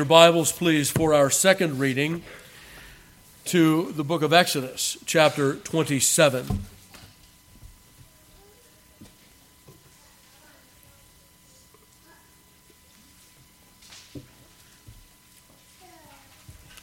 Your 0.00 0.06
Bibles, 0.06 0.50
please, 0.50 0.90
for 0.90 1.12
our 1.12 1.28
second 1.28 1.78
reading 1.78 2.22
to 3.44 3.92
the 3.92 4.02
book 4.02 4.22
of 4.22 4.32
Exodus, 4.32 4.96
chapter 5.04 5.56
27. 5.56 6.46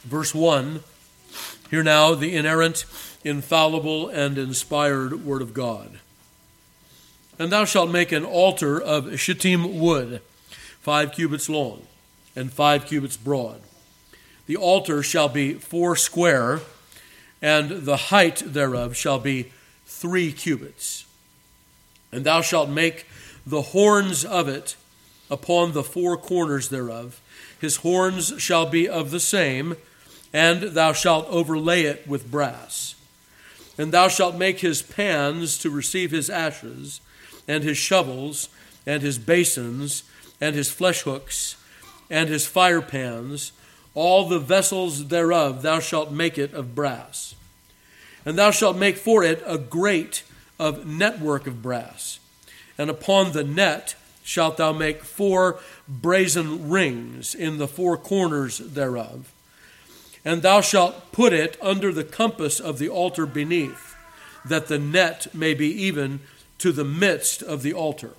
Verse 0.04 0.32
1 0.32 0.84
Hear 1.72 1.82
now 1.82 2.14
the 2.14 2.36
inerrant, 2.36 2.84
infallible, 3.24 4.08
and 4.08 4.38
inspired 4.38 5.24
Word 5.24 5.42
of 5.42 5.52
God. 5.52 5.98
And 7.36 7.50
thou 7.50 7.64
shalt 7.64 7.90
make 7.90 8.12
an 8.12 8.24
altar 8.24 8.80
of 8.80 9.18
shittim 9.18 9.80
wood, 9.80 10.22
five 10.80 11.10
cubits 11.10 11.48
long 11.48 11.82
and 12.38 12.52
five 12.52 12.86
cubits 12.86 13.16
broad. 13.16 13.60
The 14.46 14.56
altar 14.56 15.02
shall 15.02 15.28
be 15.28 15.54
four 15.54 15.96
square, 15.96 16.60
and 17.42 17.82
the 17.82 17.96
height 17.96 18.42
thereof 18.46 18.96
shall 18.96 19.18
be 19.18 19.52
three 19.86 20.30
cubits. 20.30 21.04
And 22.12 22.24
thou 22.24 22.40
shalt 22.40 22.70
make 22.70 23.06
the 23.44 23.62
horns 23.62 24.24
of 24.24 24.46
it 24.46 24.76
upon 25.28 25.72
the 25.72 25.82
four 25.82 26.16
corners 26.16 26.68
thereof. 26.68 27.20
His 27.60 27.78
horns 27.78 28.32
shall 28.38 28.66
be 28.66 28.88
of 28.88 29.10
the 29.10 29.20
same, 29.20 29.76
and 30.32 30.62
thou 30.62 30.92
shalt 30.92 31.26
overlay 31.28 31.82
it 31.82 32.06
with 32.06 32.30
brass. 32.30 32.94
And 33.76 33.92
thou 33.92 34.06
shalt 34.06 34.36
make 34.36 34.60
his 34.60 34.80
pans 34.80 35.58
to 35.58 35.70
receive 35.70 36.12
his 36.12 36.30
ashes, 36.30 37.00
and 37.48 37.64
his 37.64 37.78
shovels, 37.78 38.48
and 38.86 39.02
his 39.02 39.18
basins, 39.18 40.04
and 40.40 40.54
his 40.54 40.70
flesh 40.70 41.02
hooks, 41.02 41.56
and 42.10 42.28
his 42.28 42.46
fire 42.46 42.82
pans, 42.82 43.52
all 43.94 44.28
the 44.28 44.38
vessels 44.38 45.08
thereof 45.08 45.62
thou 45.62 45.80
shalt 45.80 46.12
make 46.12 46.38
it 46.38 46.54
of 46.54 46.74
brass. 46.74 47.34
And 48.24 48.38
thou 48.38 48.50
shalt 48.50 48.76
make 48.76 48.96
for 48.96 49.24
it 49.24 49.42
a 49.46 49.58
grate 49.58 50.22
of 50.58 50.86
network 50.86 51.46
of 51.46 51.62
brass. 51.62 52.20
And 52.76 52.90
upon 52.90 53.32
the 53.32 53.44
net 53.44 53.94
shalt 54.22 54.58
thou 54.58 54.72
make 54.72 55.02
four 55.02 55.58
brazen 55.88 56.68
rings 56.68 57.34
in 57.34 57.58
the 57.58 57.68
four 57.68 57.96
corners 57.96 58.58
thereof. 58.58 59.32
And 60.24 60.42
thou 60.42 60.60
shalt 60.60 61.12
put 61.12 61.32
it 61.32 61.56
under 61.62 61.92
the 61.92 62.04
compass 62.04 62.60
of 62.60 62.78
the 62.78 62.88
altar 62.88 63.24
beneath, 63.24 63.96
that 64.44 64.66
the 64.66 64.78
net 64.78 65.34
may 65.34 65.54
be 65.54 65.68
even 65.68 66.20
to 66.58 66.72
the 66.72 66.84
midst 66.84 67.42
of 67.42 67.62
the 67.62 67.72
altar. 67.72 68.10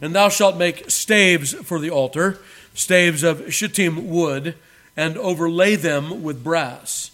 And 0.00 0.14
thou 0.14 0.28
shalt 0.28 0.56
make 0.56 0.90
staves 0.90 1.54
for 1.54 1.80
the 1.80 1.90
altar 1.90 2.38
staves 2.78 3.24
of 3.24 3.52
shittim 3.52 4.08
wood, 4.08 4.54
and 4.96 5.18
overlay 5.18 5.74
them 5.74 6.22
with 6.22 6.44
brass. 6.44 7.10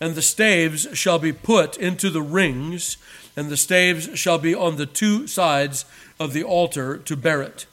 And 0.00 0.14
the 0.14 0.22
staves 0.22 0.88
shall 0.94 1.18
be 1.18 1.32
put 1.32 1.76
into 1.76 2.08
the 2.08 2.22
rings, 2.22 2.96
and 3.36 3.50
the 3.50 3.56
staves 3.58 4.18
shall 4.18 4.38
be 4.38 4.54
on 4.54 4.76
the 4.76 4.86
two 4.86 5.26
sides 5.26 5.84
of 6.18 6.32
the 6.32 6.42
altar 6.42 6.96
to 6.96 7.16
bear 7.16 7.42
it. 7.42 7.66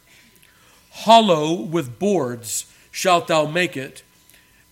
Hollow 0.92 1.54
with 1.54 1.98
boards 1.98 2.66
shalt 2.92 3.28
thou 3.28 3.46
make 3.46 3.78
it, 3.78 4.04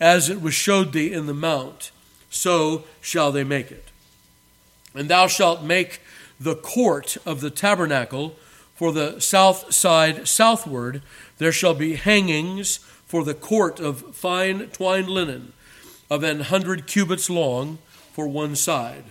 as 0.02 0.30
it 0.30 0.42
was 0.42 0.54
showed 0.54 0.92
thee 0.92 1.14
in 1.14 1.28
the 1.28 1.34
mount, 1.34 1.92
so 2.30 2.84
shall 3.00 3.32
they 3.32 3.46
make 3.46 3.72
it. 3.72 3.86
And 4.94 5.10
thou 5.10 5.28
shalt 5.28 5.64
make 5.64 6.02
the 6.38 6.56
court 6.56 7.16
of 7.26 7.40
the 7.40 7.50
tabernacle 7.50 8.36
for 8.80 8.94
the 8.94 9.20
south 9.20 9.74
side 9.74 10.26
southward 10.26 11.02
there 11.38 11.52
shall 11.52 11.74
be 11.74 11.96
hangings 11.96 12.78
for 13.06 13.26
the 13.26 13.34
court 13.34 13.78
of 13.82 14.16
fine 14.16 14.68
twined 14.68 15.10
linen 15.10 15.52
of 16.10 16.24
an 16.24 16.40
hundred 16.40 16.88
cubits 16.88 17.30
long 17.30 17.78
for 18.14 18.26
one 18.26 18.56
side. 18.56 19.04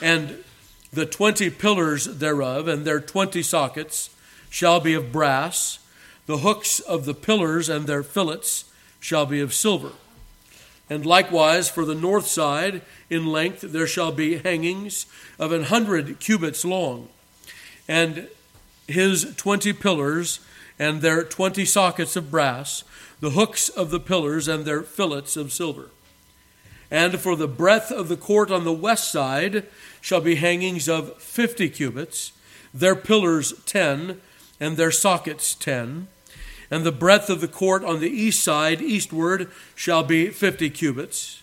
And 0.00 0.42
the 0.90 1.04
twenty 1.04 1.50
pillars 1.50 2.06
thereof 2.06 2.66
and 2.66 2.86
their 2.86 2.98
twenty 2.98 3.42
sockets 3.42 4.08
shall 4.48 4.80
be 4.80 4.94
of 4.94 5.12
brass. 5.12 5.80
The 6.24 6.38
hooks 6.38 6.80
of 6.80 7.04
the 7.04 7.12
pillars 7.12 7.68
and 7.68 7.86
their 7.86 8.02
fillets 8.02 8.72
shall 9.00 9.26
be 9.26 9.40
of 9.40 9.52
silver. 9.52 9.92
And 10.88 11.04
likewise 11.04 11.68
for 11.68 11.84
the 11.84 11.94
north 11.94 12.26
side 12.26 12.80
in 13.10 13.26
length 13.26 13.60
there 13.60 13.86
shall 13.86 14.12
be 14.12 14.38
hangings 14.38 15.04
of 15.38 15.52
an 15.52 15.64
hundred 15.64 16.20
cubits 16.20 16.64
long. 16.64 17.10
And 17.86 18.28
his 18.88 19.34
twenty 19.36 19.72
pillars 19.72 20.40
and 20.78 21.00
their 21.00 21.22
twenty 21.22 21.64
sockets 21.64 22.16
of 22.16 22.30
brass, 22.30 22.82
the 23.20 23.30
hooks 23.30 23.68
of 23.68 23.90
the 23.90 24.00
pillars 24.00 24.48
and 24.48 24.64
their 24.64 24.82
fillets 24.82 25.36
of 25.36 25.52
silver. 25.52 25.90
And 26.90 27.20
for 27.20 27.36
the 27.36 27.48
breadth 27.48 27.92
of 27.92 28.08
the 28.08 28.16
court 28.16 28.50
on 28.50 28.64
the 28.64 28.72
west 28.72 29.12
side 29.12 29.66
shall 30.00 30.22
be 30.22 30.36
hangings 30.36 30.88
of 30.88 31.20
fifty 31.20 31.68
cubits, 31.68 32.32
their 32.72 32.96
pillars 32.96 33.52
ten, 33.66 34.20
and 34.58 34.76
their 34.76 34.90
sockets 34.90 35.54
ten. 35.54 36.08
And 36.70 36.84
the 36.84 36.92
breadth 36.92 37.28
of 37.28 37.40
the 37.40 37.48
court 37.48 37.84
on 37.84 38.00
the 38.00 38.10
east 38.10 38.42
side, 38.42 38.80
eastward, 38.80 39.50
shall 39.74 40.02
be 40.02 40.28
fifty 40.28 40.70
cubits. 40.70 41.42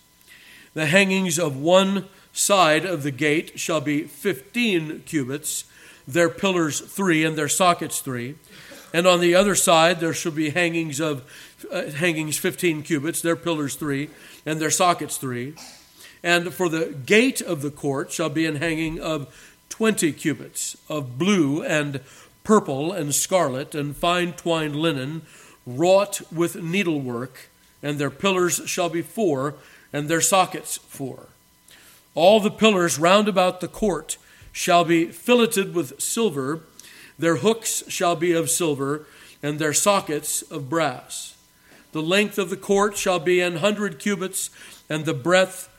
The 0.74 0.88
hangings 0.88 1.40
of 1.40 1.58
one 1.58 2.06
side 2.32 2.86
of 2.86 3.04
the 3.04 3.12
gate 3.12 3.60
shall 3.60 3.82
be 3.82 4.04
fifteen 4.04 5.02
cubits, 5.06 5.66
their 6.08 6.30
pillars 6.30 6.80
three, 6.80 7.24
and 7.24 7.38
their 7.38 7.50
sockets 7.50 8.00
three. 8.00 8.36
And 8.94 9.06
on 9.08 9.20
the 9.20 9.36
other 9.36 9.56
side, 9.56 10.00
there 10.00 10.14
shall 10.14 10.32
be 10.32 10.52
hangings 10.52 11.00
of 11.00 11.24
uh, 11.72 11.92
hangings 11.92 12.38
15 12.38 12.84
cubits, 12.84 13.22
their 13.22 13.36
pillars 13.36 13.76
three, 13.76 14.10
and 14.46 14.60
their 14.60 14.72
sockets 14.72 15.18
three. 15.18 15.54
And 16.24 16.54
for 16.54 16.70
the 16.70 16.96
gate 17.06 17.42
of 17.42 17.62
the 17.62 17.72
court 17.72 18.12
shall 18.12 18.30
be 18.30 18.46
an 18.46 18.56
hanging 18.56 19.00
of 19.00 19.34
20 19.70 20.14
cubits 20.14 20.78
of 20.88 21.18
blue 21.18 21.62
and 21.64 22.02
purple 22.44 22.92
and 22.94 23.14
scarlet 23.14 23.76
and 23.76 23.98
fine 23.98 24.34
twined 24.34 24.76
linen, 24.76 25.24
wrought 25.66 26.22
with 26.32 26.62
needlework, 26.62 27.50
and 27.84 28.00
their 28.00 28.10
pillars 28.10 28.62
shall 28.66 28.90
be 28.90 29.02
four, 29.02 29.56
and 29.92 30.08
their 30.08 30.22
sockets 30.22 30.78
four. 30.78 31.28
All 32.14 32.40
the 32.40 32.52
pillars 32.52 32.98
round 32.98 33.28
about 33.28 33.60
the 33.60 33.68
court 33.68 34.18
shall 34.56 34.86
be 34.86 35.06
filleted 35.12 35.76
with 35.76 36.02
silver 36.02 36.62
their 37.18 37.38
hooks 37.38 37.84
shall 37.88 38.16
be 38.16 38.34
of 38.34 38.50
silver, 38.50 39.06
and 39.42 39.58
their 39.58 39.74
sockets 39.74 40.42
of 40.44 40.70
brass. 40.70 41.36
The 41.92 42.02
length 42.02 42.38
of 42.38 42.50
the 42.50 42.58
court 42.58 42.98
shall 42.98 43.20
be 43.20 43.40
an 43.40 43.58
hundred 43.58 44.00
cubits, 44.00 44.50
and 44.90 45.06
the 45.06 45.14
breadth 45.14 45.70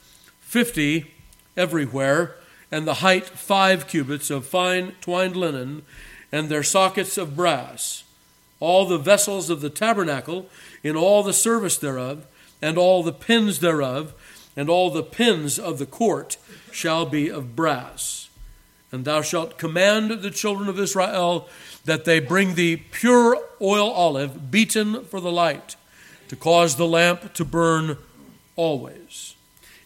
fifty 0.40 1.12
everywhere, 1.56 2.36
and 2.72 2.86
the 2.86 2.94
height 2.94 3.26
five 3.26 3.86
cubits 3.86 4.30
of 4.30 4.46
fine 4.46 4.94
twined 5.00 5.36
linen, 5.36 5.82
and 6.32 6.48
their 6.48 6.62
sockets 6.62 7.18
of 7.18 7.36
brass. 7.36 8.04
All 8.58 8.86
the 8.86 8.98
vessels 8.98 9.50
of 9.50 9.60
the 9.60 9.70
tabernacle, 9.70 10.48
in 10.82 10.96
all 10.96 11.22
the 11.22 11.34
service 11.34 11.76
thereof, 11.76 12.26
and 12.62 12.78
all 12.78 13.02
the 13.02 13.12
pins 13.12 13.58
thereof, 13.58 14.14
and 14.56 14.70
all 14.70 14.90
the 14.90 15.02
pins 15.02 15.58
of 15.58 15.78
the 15.78 15.86
court 15.86 16.38
shall 16.72 17.04
be 17.04 17.28
of 17.28 17.54
brass. 17.54 18.25
And 18.96 19.04
thou 19.04 19.20
shalt 19.20 19.58
command 19.58 20.10
the 20.10 20.30
children 20.30 20.70
of 20.70 20.80
Israel 20.80 21.50
that 21.84 22.06
they 22.06 22.18
bring 22.18 22.54
thee 22.54 22.78
pure 22.78 23.38
oil 23.60 23.90
olive, 23.90 24.50
beaten 24.50 25.04
for 25.04 25.20
the 25.20 25.30
light, 25.30 25.76
to 26.28 26.34
cause 26.34 26.76
the 26.76 26.86
lamp 26.86 27.34
to 27.34 27.44
burn 27.44 27.98
always. 28.56 29.34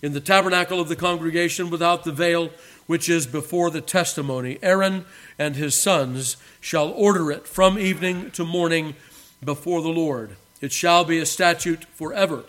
In 0.01 0.13
the 0.13 0.21
tabernacle 0.21 0.79
of 0.79 0.89
the 0.89 0.95
congregation 0.95 1.71
without 1.71 2.05
the 2.05 2.13
veil, 2.13 2.51
which 2.87 3.09
is 3.09 3.27
before 3.27 3.69
the 3.69 3.81
testimony, 3.81 4.61
Aaron 4.63 5.07
and 5.41 5.57
his 5.57 5.75
sons 5.75 6.37
shall 6.61 6.91
order 6.91 7.33
it 7.33 7.49
from 7.49 7.81
evening 7.81 8.31
to 8.31 8.45
morning 8.45 8.95
before 9.43 9.83
the 9.83 9.89
Lord. 9.89 10.37
It 10.61 10.71
shall 10.71 11.05
be 11.05 11.19
a 11.19 11.27
statute 11.27 11.85
forever 11.97 12.45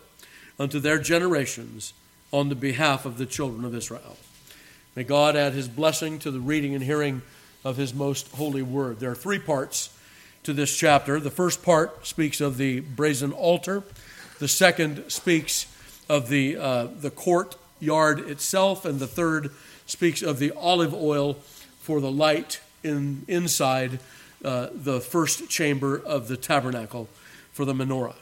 unto 0.59 0.79
their 0.79 0.99
generations 0.99 1.93
on 2.31 2.49
the 2.49 2.55
behalf 2.55 3.03
of 3.03 3.17
the 3.17 3.25
children 3.25 3.65
of 3.65 3.73
Israel. 3.73 4.15
May 4.93 5.03
God 5.05 5.37
add 5.37 5.53
his 5.53 5.69
blessing 5.69 6.19
to 6.19 6.31
the 6.31 6.41
reading 6.41 6.75
and 6.75 6.83
hearing 6.83 7.21
of 7.63 7.77
his 7.77 7.93
most 7.93 8.29
holy 8.33 8.61
word. 8.61 8.99
There 8.99 9.11
are 9.11 9.15
three 9.15 9.39
parts 9.39 9.97
to 10.43 10.51
this 10.51 10.75
chapter. 10.75 11.17
The 11.19 11.31
first 11.31 11.63
part 11.63 12.05
speaks 12.05 12.41
of 12.41 12.57
the 12.57 12.81
brazen 12.81 13.31
altar, 13.31 13.83
the 14.39 14.49
second 14.49 15.09
speaks 15.09 15.65
of 16.09 16.27
the, 16.27 16.57
uh, 16.57 16.87
the 16.99 17.09
courtyard 17.09 18.19
itself, 18.19 18.83
and 18.83 18.99
the 18.99 19.07
third 19.07 19.51
speaks 19.85 20.21
of 20.21 20.39
the 20.39 20.51
olive 20.51 20.93
oil 20.93 21.35
for 21.79 22.01
the 22.01 22.11
light 22.11 22.59
in, 22.83 23.23
inside 23.29 23.99
uh, 24.43 24.67
the 24.73 24.99
first 24.99 25.49
chamber 25.49 25.97
of 25.97 26.27
the 26.27 26.35
tabernacle 26.35 27.07
for 27.53 27.63
the 27.63 27.73
menorah. 27.73 28.15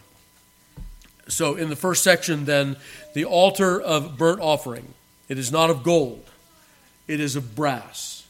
So, 1.28 1.56
in 1.56 1.70
the 1.70 1.76
first 1.76 2.04
section, 2.04 2.46
then, 2.46 2.76
the 3.16 3.26
altar 3.26 3.82
of 3.82 4.18
burnt 4.18 4.42
offering. 4.42 4.94
It 5.30 5.40
is 5.40 5.52
not 5.52 5.70
of 5.70 5.84
gold 5.84 6.29
it 7.10 7.20
is 7.20 7.36
of 7.36 7.56
brass. 7.56 8.24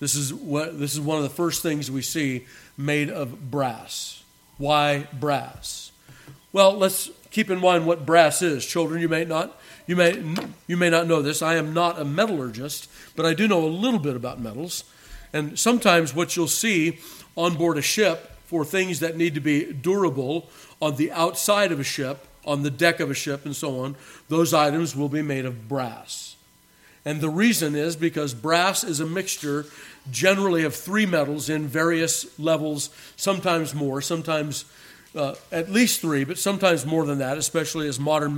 This 0.00 0.14
is, 0.14 0.34
what, 0.34 0.78
this 0.78 0.92
is 0.92 1.00
one 1.00 1.16
of 1.16 1.22
the 1.22 1.30
first 1.30 1.62
things 1.62 1.90
we 1.90 2.02
see 2.02 2.44
made 2.76 3.08
of 3.08 3.50
brass. 3.50 4.22
Why 4.58 5.06
brass? 5.12 5.92
Well, 6.52 6.76
let's 6.76 7.10
keep 7.30 7.50
in 7.50 7.60
mind 7.60 7.86
what 7.86 8.04
brass 8.04 8.42
is. 8.42 8.66
Children, 8.66 9.00
you 9.00 9.08
may 9.08 9.24
not 9.24 9.58
you 9.86 9.94
may 9.94 10.20
you 10.66 10.76
may 10.76 10.90
not 10.90 11.06
know 11.06 11.22
this. 11.22 11.42
I 11.42 11.54
am 11.54 11.72
not 11.72 12.00
a 12.00 12.04
metallurgist, 12.04 12.90
but 13.14 13.24
I 13.24 13.34
do 13.34 13.46
know 13.46 13.64
a 13.64 13.68
little 13.68 14.00
bit 14.00 14.16
about 14.16 14.40
metals. 14.40 14.84
And 15.32 15.58
sometimes 15.58 16.14
what 16.14 16.34
you'll 16.34 16.48
see 16.48 16.98
on 17.36 17.56
board 17.56 17.78
a 17.78 17.82
ship 17.82 18.32
for 18.46 18.64
things 18.64 19.00
that 19.00 19.16
need 19.16 19.34
to 19.34 19.40
be 19.40 19.72
durable 19.72 20.48
on 20.80 20.96
the 20.96 21.12
outside 21.12 21.72
of 21.72 21.78
a 21.78 21.84
ship, 21.84 22.26
on 22.44 22.62
the 22.62 22.70
deck 22.70 23.00
of 23.00 23.10
a 23.10 23.14
ship 23.14 23.44
and 23.44 23.54
so 23.54 23.80
on, 23.80 23.96
those 24.28 24.54
items 24.54 24.96
will 24.96 25.08
be 25.08 25.22
made 25.22 25.44
of 25.44 25.68
brass. 25.68 26.35
And 27.06 27.20
the 27.20 27.30
reason 27.30 27.76
is 27.76 27.94
because 27.94 28.34
brass 28.34 28.82
is 28.82 28.98
a 28.98 29.06
mixture 29.06 29.64
generally 30.10 30.64
of 30.64 30.74
three 30.74 31.06
metals 31.06 31.48
in 31.48 31.68
various 31.68 32.38
levels, 32.38 32.90
sometimes 33.14 33.76
more, 33.76 34.02
sometimes 34.02 34.64
uh, 35.14 35.36
at 35.52 35.70
least 35.70 36.00
three, 36.00 36.24
but 36.24 36.36
sometimes 36.36 36.84
more 36.84 37.06
than 37.06 37.18
that, 37.18 37.38
especially 37.38 37.86
as 37.86 38.00
modern 38.00 38.34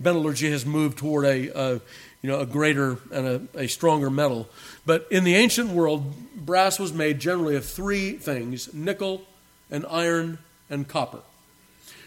metallurgy 0.00 0.50
has 0.50 0.64
moved 0.64 0.96
toward 0.96 1.26
a, 1.26 1.48
a 1.56 1.80
you 2.22 2.30
know, 2.30 2.40
a 2.40 2.46
greater 2.46 2.98
and 3.12 3.26
a, 3.26 3.42
a 3.54 3.66
stronger 3.66 4.08
metal. 4.08 4.48
But 4.86 5.06
in 5.10 5.24
the 5.24 5.34
ancient 5.34 5.68
world, 5.70 6.14
brass 6.34 6.78
was 6.78 6.94
made 6.94 7.18
generally 7.18 7.56
of 7.56 7.66
three 7.66 8.12
things 8.12 8.72
nickel 8.72 9.26
and 9.70 9.84
iron 9.90 10.38
and 10.70 10.88
copper. 10.88 11.20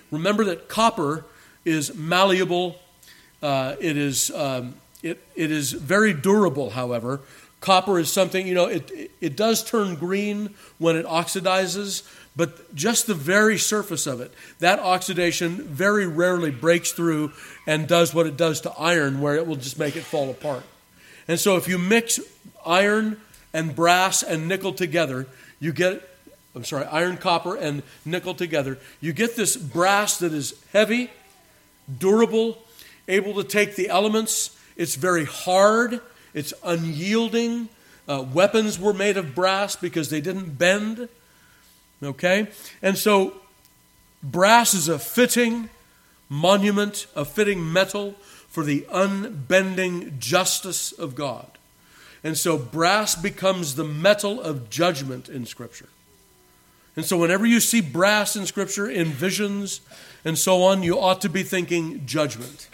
Remember 0.10 0.44
that 0.46 0.68
copper 0.68 1.26
is 1.64 1.96
malleable, 1.96 2.80
uh, 3.42 3.76
it, 3.80 3.98
is, 3.98 4.32
um, 4.32 4.76
it, 5.04 5.22
it 5.36 5.52
is 5.52 5.74
very 5.74 6.14
durable, 6.14 6.72
however. 6.72 7.20
Copper 7.60 8.00
is 8.00 8.12
something, 8.12 8.48
you 8.48 8.54
know, 8.54 8.66
it, 8.66 9.12
it 9.22 9.38
does 9.38 9.64
turn 9.64 9.96
green 9.96 10.54
when 10.80 10.96
it 10.96 11.06
oxidizes, 11.06 12.04
but 12.36 12.74
just 12.74 13.06
the 13.06 13.14
very 13.14 13.58
surface 13.58 14.08
of 14.08 14.20
it, 14.20 14.34
that 14.60 14.80
oxidation 14.80 15.64
very 15.64 16.08
rarely 16.08 16.52
breaks 16.52 16.92
through 16.92 17.32
and 17.68 17.88
does 17.88 18.14
what 18.14 18.26
it 18.26 18.36
does 18.36 18.62
to 18.62 18.72
iron, 18.72 19.22
where 19.22 19.36
it 19.36 19.46
will 19.46 19.56
just 19.56 19.78
make 19.78 19.96
it 19.96 20.04
fall 20.04 20.30
apart. 20.32 20.64
And 21.28 21.40
so 21.40 21.56
if 21.56 21.68
you 21.68 21.78
mix 21.78 22.20
iron 22.66 23.18
and 23.54 23.76
brass 23.76 24.24
and 24.24 24.48
nickel 24.48 24.74
together, 24.74 25.28
you 25.60 25.72
get, 25.72 26.02
I'm 26.56 26.66
sorry, 26.66 26.86
iron, 26.86 27.18
copper, 27.18 27.56
and 27.56 27.84
nickel 28.04 28.34
together, 28.34 28.78
you 29.00 29.14
get 29.14 29.36
this 29.36 29.56
brass 29.56 30.18
that 30.20 30.34
is 30.34 30.62
heavy, 30.74 31.12
durable, 31.98 32.58
able 33.08 33.36
to 33.36 33.44
take 33.44 33.76
the 33.76 33.90
elements. 33.90 34.58
It's 34.76 34.96
very 34.96 35.26
hard 35.26 36.02
it's 36.34 36.54
unyielding. 36.64 37.70
Uh, 38.08 38.26
weapons 38.34 38.80
were 38.80 38.94
made 38.94 39.18
of 39.18 39.36
brass 39.36 39.76
because 39.76 40.10
they 40.10 40.22
didn't 40.22 40.58
bend. 40.58 41.08
Okay? 42.02 42.48
And 42.82 42.98
so, 42.98 43.36
brass 44.22 44.74
is 44.74 44.88
a 44.88 45.00
fitting 45.00 45.70
monument, 46.28 47.08
a 47.16 47.24
fitting 47.24 47.72
metal 47.72 48.14
for 48.48 48.64
the 48.64 48.86
unbending 48.92 50.20
justice 50.20 50.92
of 50.92 51.16
God. 51.16 51.48
And 52.24 52.38
so, 52.38 52.58
brass 52.58 53.16
becomes 53.16 53.76
the 53.76 53.84
metal 53.84 54.42
of 54.42 54.70
judgment 54.70 55.30
in 55.30 55.46
Scripture. 55.46 55.90
And 56.96 57.06
so, 57.06 57.18
whenever 57.18 57.46
you 57.46 57.60
see 57.60 57.80
brass 57.80 58.36
in 58.36 58.46
Scripture, 58.46 58.90
in 58.90 59.08
visions 59.08 59.82
and 60.26 60.38
so 60.38 60.64
on, 60.64 60.84
you 60.84 61.00
ought 61.00 61.22
to 61.22 61.30
be 61.30 61.44
thinking 61.44 62.06
judgment. 62.06 62.70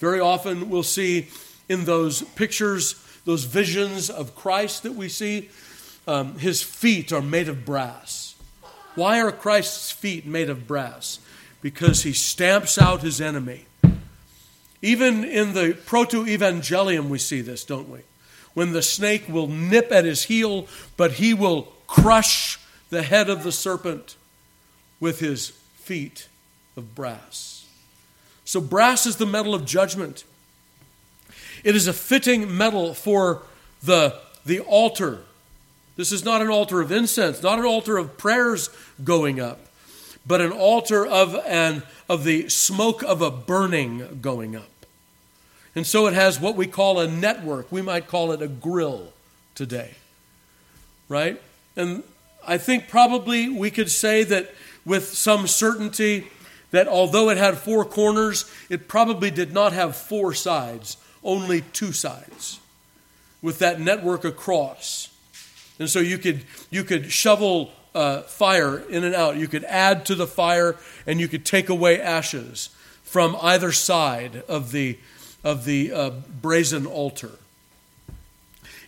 Very 0.00 0.18
often, 0.18 0.70
we'll 0.70 0.82
see 0.82 1.28
in 1.68 1.84
those 1.84 2.22
pictures, 2.22 2.94
those 3.26 3.44
visions 3.44 4.10
of 4.10 4.34
Christ 4.34 4.82
that 4.82 4.94
we 4.94 5.08
see, 5.08 5.50
um, 6.08 6.38
his 6.38 6.62
feet 6.62 7.12
are 7.12 7.22
made 7.22 7.48
of 7.48 7.64
brass. 7.64 8.34
Why 8.94 9.20
are 9.20 9.30
Christ's 9.30 9.92
feet 9.92 10.26
made 10.26 10.50
of 10.50 10.66
brass? 10.66 11.20
Because 11.62 12.02
he 12.02 12.12
stamps 12.12 12.78
out 12.78 13.02
his 13.02 13.20
enemy. 13.20 13.66
Even 14.82 15.24
in 15.24 15.52
the 15.52 15.76
proto 15.86 16.24
evangelium, 16.24 17.08
we 17.08 17.18
see 17.18 17.42
this, 17.42 17.64
don't 17.64 17.90
we? 17.90 18.00
When 18.54 18.72
the 18.72 18.82
snake 18.82 19.28
will 19.28 19.46
nip 19.46 19.92
at 19.92 20.06
his 20.06 20.24
heel, 20.24 20.66
but 20.96 21.12
he 21.12 21.34
will 21.34 21.72
crush 21.86 22.58
the 22.88 23.02
head 23.02 23.28
of 23.28 23.42
the 23.42 23.52
serpent 23.52 24.16
with 24.98 25.20
his 25.20 25.50
feet 25.50 26.28
of 26.76 26.94
brass. 26.94 27.59
So, 28.50 28.60
brass 28.60 29.06
is 29.06 29.14
the 29.14 29.26
metal 29.26 29.54
of 29.54 29.64
judgment. 29.64 30.24
It 31.62 31.76
is 31.76 31.86
a 31.86 31.92
fitting 31.92 32.56
metal 32.56 32.94
for 32.94 33.42
the, 33.80 34.18
the 34.44 34.58
altar. 34.58 35.20
This 35.94 36.10
is 36.10 36.24
not 36.24 36.42
an 36.42 36.48
altar 36.48 36.80
of 36.80 36.90
incense, 36.90 37.44
not 37.44 37.60
an 37.60 37.64
altar 37.64 37.96
of 37.96 38.18
prayers 38.18 38.68
going 39.04 39.38
up, 39.38 39.60
but 40.26 40.40
an 40.40 40.50
altar 40.50 41.06
of, 41.06 41.36
an, 41.46 41.84
of 42.08 42.24
the 42.24 42.48
smoke 42.48 43.04
of 43.04 43.22
a 43.22 43.30
burning 43.30 44.18
going 44.20 44.56
up. 44.56 44.84
And 45.76 45.86
so 45.86 46.08
it 46.08 46.14
has 46.14 46.40
what 46.40 46.56
we 46.56 46.66
call 46.66 46.98
a 46.98 47.06
network. 47.06 47.70
We 47.70 47.82
might 47.82 48.08
call 48.08 48.32
it 48.32 48.42
a 48.42 48.48
grill 48.48 49.12
today. 49.54 49.94
Right? 51.08 51.40
And 51.76 52.02
I 52.44 52.58
think 52.58 52.88
probably 52.88 53.48
we 53.48 53.70
could 53.70 53.92
say 53.92 54.24
that 54.24 54.52
with 54.84 55.06
some 55.06 55.46
certainty 55.46 56.26
that 56.70 56.88
although 56.88 57.30
it 57.30 57.36
had 57.36 57.58
four 57.58 57.84
corners, 57.84 58.50
it 58.68 58.88
probably 58.88 59.30
did 59.30 59.52
not 59.52 59.72
have 59.72 59.96
four 59.96 60.34
sides 60.34 60.96
only 61.22 61.60
two 61.60 61.92
sides 61.92 62.60
with 63.42 63.58
that 63.58 63.80
network 63.80 64.24
across. 64.24 65.08
And 65.78 65.88
so 65.88 65.98
you 66.00 66.18
could, 66.18 66.44
you 66.70 66.84
could 66.84 67.10
shovel 67.10 67.72
uh, 67.94 68.22
fire 68.22 68.78
in 68.78 69.04
and 69.04 69.14
out. 69.14 69.36
You 69.36 69.48
could 69.48 69.64
add 69.64 70.04
to 70.06 70.14
the 70.14 70.26
fire 70.26 70.76
and 71.06 71.20
you 71.20 71.28
could 71.28 71.44
take 71.44 71.68
away 71.68 72.00
ashes 72.00 72.70
from 73.02 73.36
either 73.40 73.72
side 73.72 74.42
of 74.46 74.72
the, 74.72 74.98
of 75.42 75.64
the 75.64 75.92
uh, 75.92 76.10
brazen 76.40 76.86
altar. 76.86 77.32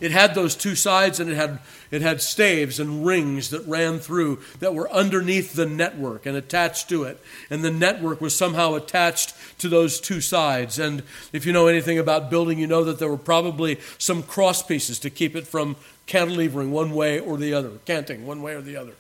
It 0.03 0.11
had 0.11 0.35
those 0.35 0.57
two 0.57 0.75
sides 0.75 1.21
and 1.21 1.31
it 1.31 1.37
had, 1.37 1.61
it 1.93 2.03
had 2.03 2.21
staves 2.21 2.81
and 2.81 3.07
rings 3.07 3.51
that 3.51 3.65
ran 3.69 4.01
through 4.01 4.41
that 4.59 4.75
were 4.75 4.91
underneath 4.91 5.55
the 5.55 5.65
network 5.65 6.27
and 6.27 6.37
attached 6.37 6.89
to 6.89 7.05
it. 7.05 7.21
And 7.51 7.63
the 7.63 7.71
network 7.71 8.21
was 8.21 8.37
somehow 8.37 8.75
attached 8.75 9.33
to 9.61 9.69
those 9.69 10.01
two 10.01 10.21
sides. 10.21 10.81
And 10.81 11.05
if 11.33 11.47
you 11.47 11.53
know 11.53 11.69
anything 11.69 12.01
about 12.01 12.31
building, 12.31 12.59
you 12.59 12.67
know 12.67 12.83
that 12.83 12.99
there 12.99 13.09
were 13.09 13.17
probably 13.17 13.79
some 13.97 14.25
cross 14.25 14.61
pieces 14.61 14.99
to 14.99 15.09
keep 15.09 15.37
it 15.37 15.47
from 15.47 15.77
cantilevering 16.09 16.71
one 16.71 16.91
way 16.91 17.21
or 17.21 17.37
the 17.37 17.55
other, 17.55 17.71
canting 17.87 18.27
one 18.27 18.43
way 18.43 18.55
or 18.55 18.61
the 18.61 18.77
other. 18.77 18.95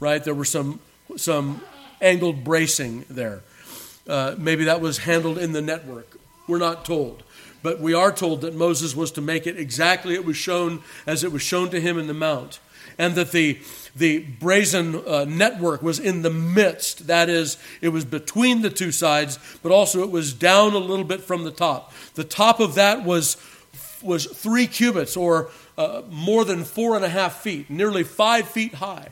Right? 0.00 0.24
There 0.24 0.34
were 0.34 0.44
some, 0.44 0.80
some 1.16 1.60
angled 2.00 2.42
bracing 2.42 3.04
there. 3.08 3.42
Uh, 4.08 4.34
maybe 4.36 4.64
that 4.64 4.80
was 4.80 4.98
handled 4.98 5.38
in 5.38 5.52
the 5.52 5.62
network. 5.62 6.18
We're 6.48 6.58
not 6.58 6.84
told. 6.84 7.22
But 7.62 7.80
we 7.80 7.94
are 7.94 8.12
told 8.12 8.40
that 8.40 8.54
Moses 8.54 8.96
was 8.96 9.12
to 9.12 9.20
make 9.20 9.46
it 9.46 9.58
exactly 9.58 10.14
it 10.14 10.24
was 10.24 10.36
shown 10.36 10.82
as 11.06 11.24
it 11.24 11.32
was 11.32 11.42
shown 11.42 11.70
to 11.70 11.80
him 11.80 11.98
in 11.98 12.06
the 12.06 12.14
mount. 12.14 12.58
And 12.98 13.14
that 13.14 13.32
the, 13.32 13.58
the 13.96 14.18
brazen 14.18 14.96
uh, 15.06 15.24
network 15.24 15.82
was 15.82 15.98
in 15.98 16.22
the 16.22 16.30
midst. 16.30 17.06
That 17.06 17.28
is, 17.28 17.56
it 17.80 17.90
was 17.90 18.04
between 18.04 18.62
the 18.62 18.70
two 18.70 18.92
sides, 18.92 19.38
but 19.62 19.72
also 19.72 20.02
it 20.02 20.10
was 20.10 20.34
down 20.34 20.74
a 20.74 20.78
little 20.78 21.04
bit 21.04 21.22
from 21.22 21.44
the 21.44 21.50
top. 21.50 21.92
The 22.14 22.24
top 22.24 22.60
of 22.60 22.74
that 22.74 23.04
was, 23.04 23.36
was 24.02 24.26
three 24.26 24.66
cubits, 24.66 25.16
or 25.16 25.50
uh, 25.78 26.02
more 26.10 26.44
than 26.44 26.64
four 26.64 26.94
and 26.94 27.04
a 27.04 27.08
half 27.08 27.40
feet, 27.40 27.70
nearly 27.70 28.04
five 28.04 28.48
feet 28.48 28.74
high. 28.74 29.08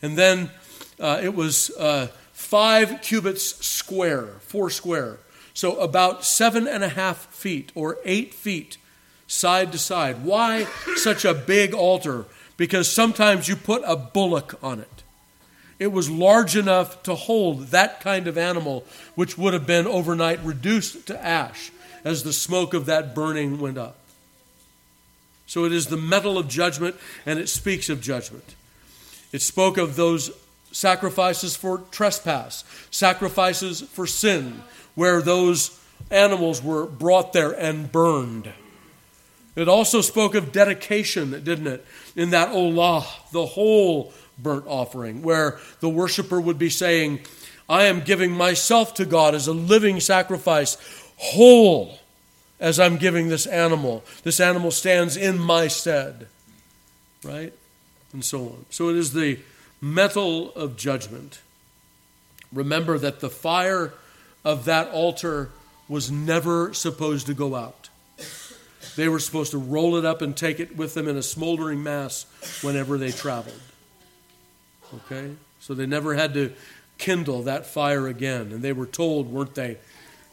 And 0.00 0.16
then 0.16 0.50
uh, 1.00 1.20
it 1.22 1.34
was 1.34 1.70
uh, 1.70 2.08
five 2.32 3.02
cubits 3.02 3.64
square, 3.64 4.26
four 4.40 4.70
square. 4.70 5.18
So 5.54 5.78
about 5.80 6.24
seven 6.24 6.66
and 6.66 6.82
a 6.82 6.88
half 6.88 7.26
feet 7.26 7.72
or 7.74 7.98
eight 8.04 8.34
feet 8.34 8.78
side 9.26 9.72
to 9.72 9.78
side. 9.78 10.24
Why 10.24 10.64
such 10.96 11.24
a 11.24 11.34
big 11.34 11.74
altar? 11.74 12.26
Because 12.56 12.90
sometimes 12.90 13.48
you 13.48 13.56
put 13.56 13.82
a 13.86 13.96
bullock 13.96 14.58
on 14.62 14.80
it. 14.80 15.02
It 15.78 15.90
was 15.90 16.08
large 16.08 16.56
enough 16.56 17.02
to 17.04 17.14
hold 17.14 17.68
that 17.68 18.00
kind 18.00 18.28
of 18.28 18.38
animal, 18.38 18.84
which 19.14 19.36
would 19.36 19.52
have 19.52 19.66
been 19.66 19.86
overnight 19.86 20.38
reduced 20.44 21.06
to 21.08 21.24
ash 21.24 21.72
as 22.04 22.22
the 22.22 22.32
smoke 22.32 22.74
of 22.74 22.86
that 22.86 23.14
burning 23.14 23.58
went 23.58 23.78
up. 23.78 23.96
So 25.46 25.64
it 25.64 25.72
is 25.72 25.86
the 25.86 25.96
metal 25.96 26.38
of 26.38 26.48
judgment, 26.48 26.96
and 27.26 27.38
it 27.38 27.48
speaks 27.48 27.88
of 27.88 28.00
judgment. 28.00 28.54
It 29.32 29.42
spoke 29.42 29.76
of 29.76 29.96
those 29.96 30.30
sacrifices 30.72 31.54
for 31.54 31.82
trespass, 31.90 32.64
sacrifices 32.90 33.82
for 33.82 34.06
sin, 34.06 34.62
where 34.94 35.22
those 35.22 35.78
animals 36.10 36.62
were 36.62 36.86
brought 36.86 37.32
there 37.32 37.52
and 37.52 37.92
burned. 37.92 38.52
It 39.54 39.68
also 39.68 40.00
spoke 40.00 40.34
of 40.34 40.50
dedication, 40.50 41.30
didn't 41.30 41.66
it? 41.66 41.84
In 42.16 42.30
that 42.30 42.48
Olah, 42.48 43.06
the 43.32 43.46
whole 43.46 44.12
burnt 44.38 44.64
offering, 44.66 45.22
where 45.22 45.58
the 45.80 45.88
worshiper 45.88 46.40
would 46.40 46.58
be 46.58 46.70
saying, 46.70 47.20
I 47.68 47.84
am 47.84 48.00
giving 48.00 48.32
myself 48.32 48.94
to 48.94 49.04
God 49.04 49.34
as 49.34 49.46
a 49.46 49.52
living 49.52 50.00
sacrifice, 50.00 50.76
whole 51.16 51.98
as 52.58 52.80
I'm 52.80 52.96
giving 52.96 53.28
this 53.28 53.46
animal. 53.46 54.04
This 54.22 54.40
animal 54.40 54.70
stands 54.70 55.16
in 55.16 55.38
my 55.38 55.68
stead. 55.68 56.28
Right? 57.22 57.52
And 58.12 58.24
so 58.24 58.40
on. 58.40 58.66
So 58.70 58.88
it 58.88 58.96
is 58.96 59.12
the 59.12 59.38
metal 59.82 60.54
of 60.54 60.76
judgment. 60.76 61.42
Remember 62.52 62.96
that 62.98 63.20
the 63.20 63.28
fire 63.28 63.92
of 64.44 64.64
that 64.64 64.88
altar 64.90 65.50
was 65.88 66.10
never 66.10 66.72
supposed 66.72 67.26
to 67.26 67.34
go 67.34 67.54
out. 67.54 67.90
They 68.96 69.08
were 69.08 69.18
supposed 69.18 69.50
to 69.50 69.58
roll 69.58 69.96
it 69.96 70.04
up 70.04 70.22
and 70.22 70.36
take 70.36 70.60
it 70.60 70.76
with 70.76 70.94
them 70.94 71.08
in 71.08 71.16
a 71.16 71.22
smoldering 71.22 71.82
mass 71.82 72.26
whenever 72.62 72.96
they 72.96 73.10
traveled. 73.10 73.60
Okay? 74.94 75.32
So 75.60 75.74
they 75.74 75.86
never 75.86 76.14
had 76.14 76.34
to 76.34 76.52
kindle 76.98 77.42
that 77.42 77.66
fire 77.66 78.06
again. 78.06 78.52
And 78.52 78.62
they 78.62 78.72
were 78.72 78.86
told, 78.86 79.32
weren't 79.32 79.54
they, 79.54 79.78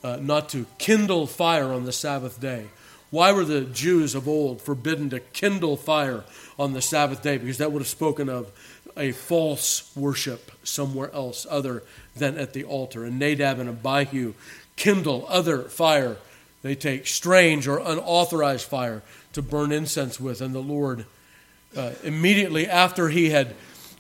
uh, 0.04 0.18
not 0.22 0.50
to 0.50 0.66
kindle 0.78 1.26
fire 1.26 1.72
on 1.74 1.86
the 1.86 1.92
Sabbath 1.92 2.40
day. 2.40 2.68
Why 3.12 3.32
were 3.32 3.46
the 3.46 3.62
Jews 3.62 4.14
of 4.14 4.28
old 4.28 4.62
forbidden 4.62 5.10
to 5.10 5.20
kindle 5.20 5.78
fire 5.78 6.24
on 6.60 6.74
the 6.74 6.82
Sabbath 6.82 7.24
day? 7.24 7.38
Because 7.38 7.58
that 7.58 7.72
would 7.72 7.82
have 7.82 7.88
spoken 7.88 8.30
of 8.30 8.52
a 9.00 9.12
false 9.12 9.92
worship 9.96 10.52
somewhere 10.64 11.12
else 11.14 11.48
other 11.50 11.84
than 12.16 12.38
at 12.38 12.54
the 12.54 12.64
altar. 12.64 13.06
And 13.06 13.18
Nadab 13.18 13.60
and 13.60 13.70
Abihu 13.70 14.34
kindle 14.76 15.26
other 15.28 15.64
fire. 15.64 16.18
They 16.62 16.76
take 16.76 17.08
strange 17.08 17.68
or 17.68 17.80
unauthorized 17.80 18.66
fire 18.66 19.02
to 19.34 19.42
burn 19.42 19.72
incense 19.72 20.20
with. 20.20 20.42
And 20.42 20.54
the 20.54 20.60
Lord, 20.60 21.06
uh, 21.76 21.94
immediately 22.04 22.68
after 22.68 23.10
he 23.10 23.30
had 23.30 23.56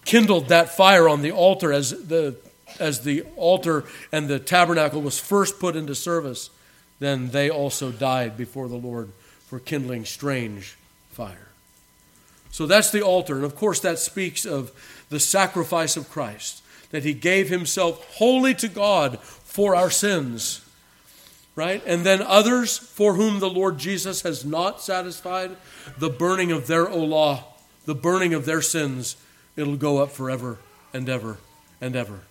kindled 0.06 0.50
that 0.50 0.76
fire 0.76 1.08
on 1.08 1.22
the 1.22 1.32
altar 1.32 1.72
as 1.72 1.92
the 2.08 2.36
as 2.80 3.02
the 3.02 3.24
altar 3.36 3.84
and 4.12 4.28
the 4.28 4.40
tabernacle 4.40 5.02
was 5.02 5.20
first 5.20 5.60
put 5.60 5.76
into 5.76 5.96
service, 5.96 6.50
then 7.00 7.30
they 7.30 7.50
also 7.50 7.92
died 7.92 8.38
before 8.38 8.68
the 8.68 8.76
Lord 8.76 9.10
for 9.48 9.60
kindling 9.60 10.06
strange 10.06 10.78
fire. 11.10 11.49
So 12.52 12.66
that's 12.66 12.92
the 12.92 13.02
altar. 13.02 13.36
And 13.36 13.46
of 13.46 13.56
course, 13.56 13.80
that 13.82 14.00
speaks 14.00 14.46
of 14.46 14.72
the 15.10 15.20
sacrifice 15.20 15.96
of 15.98 16.10
Christ, 16.10 16.64
that 16.92 17.04
he 17.04 17.14
gave 17.14 17.50
himself 17.50 18.16
wholly 18.16 18.54
to 18.56 18.68
God 18.68 19.20
for 19.20 19.76
our 19.76 19.90
sins. 19.90 20.66
Right? 21.56 21.84
And 21.86 22.06
then 22.06 22.22
others 22.22 22.78
for 22.78 23.16
whom 23.16 23.40
the 23.40 23.50
Lord 23.50 23.78
Jesus 23.78 24.22
has 24.22 24.46
not 24.46 24.82
satisfied, 24.82 25.58
the 25.98 26.10
burning 26.10 26.52
of 26.52 26.68
their 26.68 26.86
olah, 26.86 27.44
the 27.86 27.96
burning 27.96 28.34
of 28.34 28.46
their 28.46 28.62
sins, 28.62 29.18
it'll 29.58 29.76
go 29.76 29.98
up 29.98 30.12
forever 30.12 30.58
and 30.94 31.10
ever 31.10 31.38
and 31.82 31.96
ever. 31.96 32.22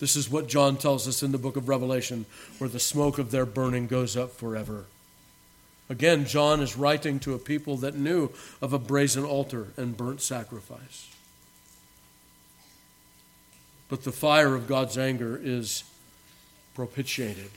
This 0.00 0.16
is 0.16 0.28
what 0.28 0.48
John 0.48 0.76
tells 0.76 1.08
us 1.08 1.22
in 1.22 1.32
the 1.32 1.38
book 1.38 1.56
of 1.56 1.68
Revelation, 1.68 2.26
where 2.58 2.68
the 2.68 2.80
smoke 2.80 3.18
of 3.18 3.30
their 3.30 3.46
burning 3.46 3.86
goes 3.86 4.16
up 4.16 4.32
forever. 4.32 4.84
Again, 5.94 6.26
John 6.26 6.60
is 6.60 6.76
writing 6.76 7.20
to 7.20 7.34
a 7.34 7.38
people 7.38 7.76
that 7.76 7.94
knew 7.94 8.30
of 8.60 8.72
a 8.72 8.80
brazen 8.80 9.24
altar 9.24 9.68
and 9.76 9.96
burnt 9.96 10.20
sacrifice. 10.20 11.08
But 13.88 14.02
the 14.02 14.10
fire 14.10 14.56
of 14.56 14.66
God's 14.66 14.98
anger 14.98 15.38
is 15.40 15.84
propitiated 16.74 17.52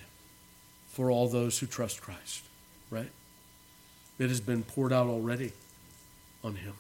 for 0.92 1.10
all 1.10 1.28
those 1.28 1.58
who 1.58 1.66
trust 1.66 2.00
Christ, 2.00 2.44
right? 2.92 3.10
It 4.20 4.30
has 4.30 4.40
been 4.40 4.62
poured 4.62 4.94
out 4.94 5.08
already 5.08 5.52
on 6.44 6.58
him. 6.58 6.74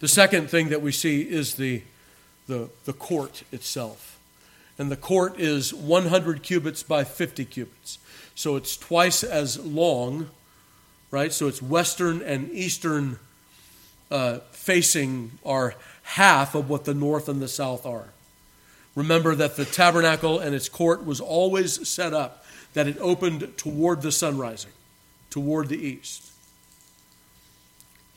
The 0.00 0.08
second 0.08 0.50
thing 0.50 0.68
that 0.68 0.82
we 0.82 0.92
see 0.92 1.22
is 1.22 1.54
the 1.54 1.80
the, 2.48 2.68
the 2.84 2.92
court 2.92 3.44
itself. 3.50 4.15
And 4.78 4.90
the 4.90 4.96
court 4.96 5.40
is 5.40 5.72
100 5.72 6.42
cubits 6.42 6.82
by 6.82 7.04
50 7.04 7.44
cubits. 7.46 7.98
So 8.34 8.56
it's 8.56 8.76
twice 8.76 9.22
as 9.22 9.58
long, 9.64 10.28
right? 11.10 11.32
So 11.32 11.48
it's 11.48 11.62
western 11.62 12.20
and 12.20 12.50
eastern 12.52 13.18
uh, 14.10 14.38
facing 14.50 15.32
are 15.44 15.74
half 16.02 16.54
of 16.54 16.68
what 16.68 16.84
the 16.84 16.94
north 16.94 17.28
and 17.28 17.40
the 17.40 17.48
south 17.48 17.86
are. 17.86 18.10
Remember 18.94 19.34
that 19.34 19.56
the 19.56 19.64
tabernacle 19.64 20.38
and 20.38 20.54
its 20.54 20.68
court 20.68 21.04
was 21.04 21.20
always 21.20 21.88
set 21.88 22.14
up 22.14 22.44
that 22.74 22.86
it 22.86 22.98
opened 23.00 23.56
toward 23.56 24.02
the 24.02 24.12
sun 24.12 24.38
rising, 24.38 24.72
toward 25.30 25.68
the 25.68 25.78
east. 25.78 26.30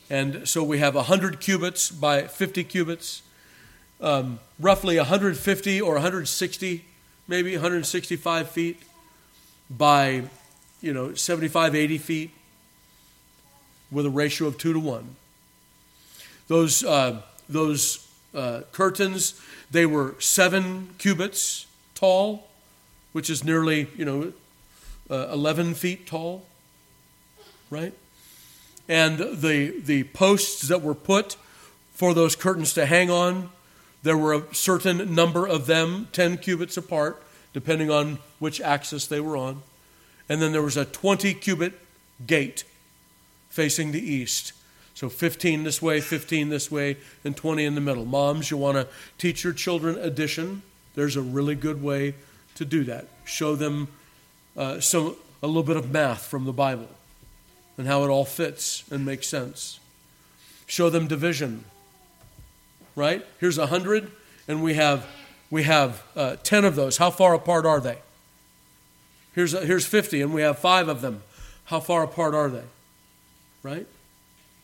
And 0.09 0.47
so 0.47 0.63
we 0.63 0.79
have 0.79 0.95
100 0.95 1.39
cubits 1.39 1.89
by 1.91 2.23
50 2.23 2.63
cubits 2.65 3.21
um, 4.01 4.39
roughly 4.59 4.97
150 4.97 5.81
or 5.81 5.93
160, 5.93 6.85
maybe 7.27 7.53
165 7.53 8.49
feet 8.49 8.81
by, 9.69 10.23
you 10.81 10.93
know, 10.93 11.13
75, 11.13 11.75
80 11.75 11.97
feet 11.97 12.31
with 13.91 14.05
a 14.05 14.09
ratio 14.09 14.47
of 14.47 14.57
two 14.57 14.73
to 14.73 14.79
one. 14.79 15.15
Those, 16.47 16.83
uh, 16.83 17.21
those 17.47 18.07
uh, 18.33 18.61
curtains, 18.71 19.39
they 19.71 19.85
were 19.85 20.15
seven 20.19 20.89
cubits 20.97 21.67
tall, 21.93 22.47
which 23.11 23.29
is 23.29 23.43
nearly, 23.43 23.87
you 23.95 24.05
know, 24.05 24.33
uh, 25.09 25.31
11 25.31 25.73
feet 25.73 26.07
tall, 26.07 26.45
right? 27.69 27.93
And 28.87 29.19
the, 29.19 29.79
the 29.79 30.03
posts 30.05 30.67
that 30.67 30.81
were 30.81 30.95
put 30.95 31.35
for 31.93 32.13
those 32.13 32.35
curtains 32.35 32.73
to 32.73 32.85
hang 32.85 33.11
on 33.11 33.49
there 34.03 34.17
were 34.17 34.33
a 34.33 34.55
certain 34.55 35.13
number 35.13 35.45
of 35.47 35.65
them, 35.65 36.07
10 36.13 36.37
cubits 36.37 36.77
apart, 36.77 37.21
depending 37.53 37.91
on 37.91 38.19
which 38.39 38.61
axis 38.61 39.07
they 39.07 39.19
were 39.19 39.35
on. 39.35 39.61
And 40.29 40.41
then 40.41 40.51
there 40.51 40.61
was 40.61 40.77
a 40.77 40.85
20 40.85 41.33
cubit 41.33 41.73
gate 42.25 42.63
facing 43.49 43.91
the 43.91 44.01
east. 44.01 44.53
So 44.93 45.09
15 45.09 45.63
this 45.63 45.81
way, 45.81 46.01
15 46.01 46.49
this 46.49 46.69
way, 46.69 46.97
and 47.23 47.35
20 47.35 47.65
in 47.65 47.75
the 47.75 47.81
middle. 47.81 48.05
Moms, 48.05 48.51
you 48.51 48.57
want 48.57 48.77
to 48.77 48.87
teach 49.17 49.43
your 49.43 49.53
children 49.53 49.97
addition? 49.97 50.61
There's 50.95 51.15
a 51.15 51.21
really 51.21 51.55
good 51.55 51.81
way 51.81 52.15
to 52.55 52.65
do 52.65 52.83
that. 52.85 53.07
Show 53.25 53.55
them 53.55 53.87
uh, 54.55 54.79
some, 54.79 55.15
a 55.41 55.47
little 55.47 55.63
bit 55.63 55.77
of 55.77 55.91
math 55.91 56.25
from 56.25 56.45
the 56.45 56.53
Bible 56.53 56.89
and 57.77 57.87
how 57.87 58.03
it 58.03 58.09
all 58.09 58.25
fits 58.25 58.83
and 58.91 59.05
makes 59.05 59.27
sense. 59.27 59.79
Show 60.67 60.89
them 60.89 61.07
division 61.07 61.63
right? 62.99 63.25
Here's 63.39 63.57
a 63.57 63.67
hundred, 63.67 64.11
and 64.47 64.61
we 64.61 64.75
have 64.75 65.07
we 65.49 65.63
have 65.63 66.03
uh, 66.15 66.35
ten 66.43 66.65
of 66.65 66.75
those. 66.75 66.97
How 66.97 67.09
far 67.09 67.33
apart 67.33 67.65
are 67.65 67.79
they? 67.79 67.97
Here's 69.33 69.53
a, 69.53 69.65
here's 69.65 69.85
fifty, 69.85 70.21
and 70.21 70.33
we 70.33 70.41
have 70.41 70.59
five 70.59 70.89
of 70.89 71.01
them. 71.01 71.23
How 71.65 71.79
far 71.79 72.03
apart 72.03 72.35
are 72.35 72.49
they? 72.49 72.65
Right? 73.63 73.87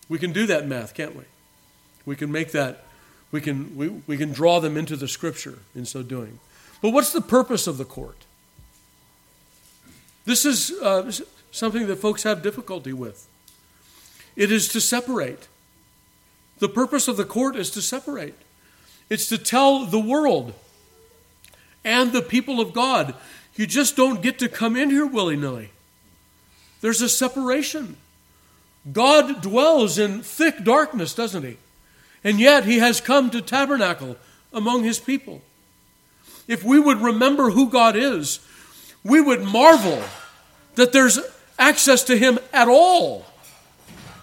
We 0.10 0.20
can 0.20 0.34
do 0.34 0.46
that 0.48 0.68
math, 0.68 0.94
can't 0.94 1.15
we? 1.15 1.24
We 2.06 2.15
can 2.15 2.32
make 2.32 2.51
that. 2.51 2.84
We 3.32 3.42
can 3.42 3.75
we, 3.75 3.88
we 4.06 4.18
can 4.18 4.34
draw 4.34 4.60
them 4.60 4.77
into 4.77 4.96
the 4.96 5.08
scripture 5.08 5.60
in 5.74 5.86
so 5.86 6.04
doing. 6.04 6.39
But 6.82 6.92
what's 6.92 7.12
the 7.12 7.22
purpose 7.22 7.68
of 7.68 7.77
the 7.77 7.86
court? 7.86 8.18
This 10.25 10.46
is 10.46 10.72
uh, 10.82 11.12
something 11.51 11.88
that 11.88 11.98
folks 11.98 12.24
have 12.24 12.44
difficulty 12.44 12.92
with. 12.92 13.27
It 14.36 14.51
is 14.51 14.68
to 14.70 14.82
separate. 14.82 15.48
The 16.60 16.70
purpose 16.70 17.08
of 17.08 17.18
the 17.18 17.26
court 17.26 17.56
is 17.56 17.70
to 17.72 17.82
separate, 17.82 18.36
it's 19.10 19.30
to 19.30 19.38
tell 19.38 19.86
the 19.86 20.00
world 20.00 20.54
and 21.84 22.12
the 22.12 22.22
people 22.22 22.60
of 22.60 22.74
God 22.74 23.14
you 23.56 23.66
just 23.66 23.96
don't 23.96 24.22
get 24.22 24.40
to 24.40 24.50
come 24.50 24.76
in 24.76 24.90
here 24.90 25.06
willy 25.06 25.38
nilly. 25.38 25.70
There's 26.82 27.02
a 27.02 27.10
separation. 27.10 27.98
God 28.92 29.42
dwells 29.42 29.98
in 29.98 30.22
thick 30.22 30.64
darkness, 30.64 31.14
doesn't 31.14 31.44
he? 31.44 31.58
And 32.24 32.40
yet 32.40 32.66
he 32.66 32.80
has 32.80 33.00
come 33.00 33.30
to 33.32 33.42
tabernacle 33.42 34.18
among 34.52 34.84
his 34.84 35.00
people. 35.00 35.42
If 36.48 36.64
we 36.64 36.80
would 36.80 37.02
remember 37.02 37.52
who 37.52 37.70
God 37.70 37.96
is, 37.96 38.40
we 39.04 39.22
would 39.22 39.42
marvel 39.42 40.04
that 40.76 40.92
there's 40.92 41.20
access 41.58 42.04
to 42.04 42.18
him 42.18 42.38
at 42.52 42.68
all. 42.68 43.26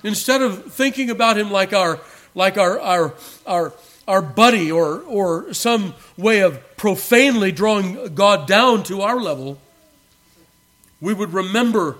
Instead 0.04 0.42
of 0.42 0.72
thinking 0.72 1.10
about 1.10 1.38
him 1.38 1.50
like 1.50 1.72
our 1.72 2.00
like 2.34 2.56
our, 2.58 2.80
our, 2.80 3.14
our, 3.46 3.72
our 4.08 4.22
buddy 4.22 4.70
or, 4.70 5.00
or 5.02 5.52
some 5.54 5.94
way 6.16 6.40
of 6.40 6.76
profanely 6.76 7.52
drawing 7.52 8.14
God 8.14 8.46
down 8.46 8.82
to 8.84 9.02
our 9.02 9.20
level, 9.20 9.58
we 11.00 11.14
would 11.14 11.32
remember 11.32 11.98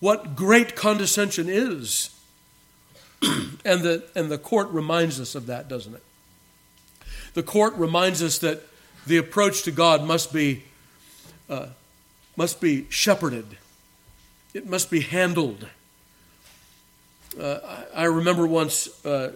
what 0.00 0.34
great 0.34 0.74
condescension 0.74 1.48
is. 1.48 2.10
and, 3.22 3.82
the, 3.82 4.04
and 4.16 4.30
the 4.30 4.38
court 4.38 4.68
reminds 4.70 5.20
us 5.20 5.34
of 5.34 5.46
that, 5.46 5.68
doesn't 5.68 5.94
it? 5.94 6.02
The 7.34 7.42
court 7.42 7.74
reminds 7.74 8.22
us 8.22 8.38
that 8.38 8.62
the 9.06 9.16
approach 9.16 9.62
to 9.62 9.70
God 9.70 10.04
must 10.04 10.32
be, 10.32 10.64
uh, 11.48 11.66
must 12.36 12.60
be 12.60 12.86
shepherded, 12.90 13.58
it 14.54 14.66
must 14.66 14.90
be 14.90 15.00
handled. 15.00 15.66
Uh, 17.38 17.84
I, 17.94 18.04
remember 18.04 18.46
once 18.46 19.04
uh, 19.06 19.32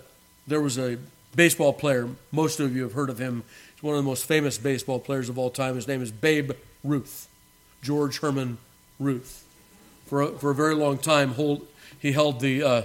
there 0.47 0.61
was 0.61 0.79
a 0.79 0.99
baseball 1.35 1.73
player. 1.73 2.09
Most 2.31 2.61
of 2.61 2.77
you 2.77 2.83
have 2.83 2.93
heard 2.93 3.09
of 3.09 3.19
him. 3.19 3.43
He's 3.75 3.83
one 3.83 3.95
of 3.95 4.05
the 4.05 4.09
most 4.09 4.27
famous 4.27 4.59
baseball 4.59 4.99
players 4.99 5.29
of 5.29 5.39
all 5.39 5.51
time. 5.51 5.77
His 5.77 5.89
name 5.89 6.03
is 6.03 6.11
Babe 6.11 6.53
Ruth, 6.85 7.29
George 7.83 8.21
Herman 8.21 8.59
Ruth. 8.99 9.45
For 10.07 10.23
a, 10.23 10.29
for 10.39 10.51
a 10.51 10.55
very 10.55 10.75
long 10.75 10.99
time, 10.99 11.33
hold, 11.33 11.67
he 11.99 12.13
held 12.13 12.41
the, 12.41 12.63
uh, 12.63 12.83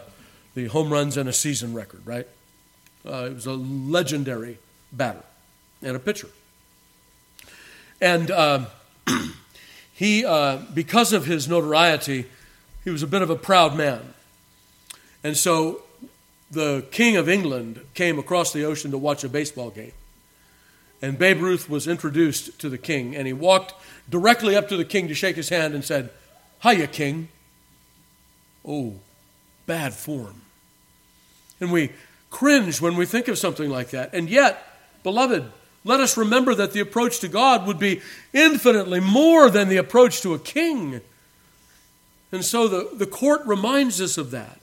the 0.56 0.68
home 0.68 0.92
runs 0.92 1.18
in 1.18 1.28
a 1.28 1.34
season 1.34 1.74
record, 1.74 2.02
right? 2.06 2.28
Uh, 3.06 3.28
he 3.28 3.34
was 3.34 3.46
a 3.46 3.54
legendary 3.54 4.60
batter 4.94 5.24
and 5.82 5.96
a 5.96 6.00
pitcher. 6.00 6.30
And 8.00 8.32
uh, 8.32 8.66
he, 9.94 10.22
because 10.74 11.12
of 11.12 11.26
his 11.26 11.50
notoriety, 11.50 12.28
he 12.86 12.90
was 12.90 13.04
a 13.04 13.08
bit 13.08 13.22
of 13.22 13.30
a 13.30 13.36
proud 13.36 13.76
man. 13.76 14.14
And 15.24 15.38
so 15.38 15.84
the 16.50 16.86
King 16.92 17.18
of 17.18 17.30
England 17.30 17.82
came 17.94 18.20
across 18.20 18.52
the 18.52 18.66
ocean 18.66 18.92
to 18.92 18.98
watch 18.98 19.24
a 19.24 19.30
baseball 19.30 19.70
game. 19.70 19.94
And 21.02 21.18
Babe 21.18 21.42
Ruth 21.42 21.70
was 21.70 21.88
introduced 21.88 22.60
to 22.60 22.70
the 22.70 22.78
king, 22.78 23.16
and 23.16 23.26
he 23.26 23.34
walked 23.34 23.74
directly 24.10 24.56
up 24.56 24.70
to 24.70 24.78
the 24.78 24.86
king 24.86 25.08
to 25.08 25.16
shake 25.16 25.36
his 25.36 25.50
hand 25.50 25.74
and 25.74 25.84
said, 25.84 26.12
Hiya, 26.62 26.88
king. 26.88 27.30
Oh, 28.64 28.96
bad 29.66 29.94
form. 29.94 30.42
And 31.60 31.72
we 31.72 31.92
cringe 32.30 32.82
when 32.82 32.96
we 32.96 33.06
think 33.08 33.28
of 33.28 33.40
something 33.40 33.70
like 33.70 33.90
that. 33.92 34.14
And 34.14 34.30
yet, 34.30 34.64
beloved, 35.02 35.52
let 35.84 36.00
us 36.00 36.18
remember 36.18 36.54
that 36.54 36.74
the 36.74 36.80
approach 36.80 37.20
to 37.20 37.28
God 37.28 37.66
would 37.66 37.80
be 37.80 38.02
infinitely 38.32 39.00
more 39.00 39.50
than 39.50 39.70
the 39.70 39.78
approach 39.78 40.22
to 40.22 40.36
a 40.36 40.40
king. 40.40 41.02
And 42.32 42.46
so 42.46 42.68
the, 42.68 42.96
the 42.96 43.08
court 43.08 43.42
reminds 43.46 44.00
us 44.00 44.18
of 44.20 44.30
that. 44.32 44.61